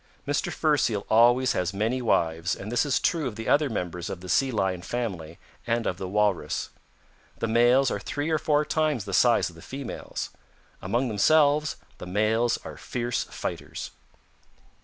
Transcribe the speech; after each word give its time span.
Mr. 0.27 0.51
Fur 0.51 0.77
Seal 0.77 1.05
always 1.11 1.51
has 1.51 1.75
many 1.75 2.01
wives 2.01 2.55
and 2.55 2.71
this 2.71 2.87
is 2.87 2.99
true 2.99 3.27
of 3.27 3.35
the 3.35 3.47
other 3.47 3.69
members 3.69 4.09
of 4.09 4.19
the 4.19 4.29
Sea 4.29 4.49
Lion 4.49 4.81
family 4.81 5.37
and 5.67 5.85
of 5.85 5.97
the 5.99 6.07
Walrus. 6.07 6.71
The 7.37 7.47
males 7.47 7.91
are 7.91 7.99
three 7.99 8.31
or 8.31 8.39
four 8.39 8.65
times 8.65 9.05
the 9.05 9.13
size 9.13 9.47
of 9.51 9.55
the 9.55 9.61
females. 9.61 10.31
Among 10.81 11.07
themselves 11.07 11.75
the 11.99 12.07
males 12.07 12.57
are 12.65 12.77
fierce 12.77 13.25
fighters. 13.25 13.91